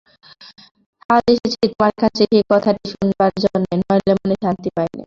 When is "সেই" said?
2.31-2.43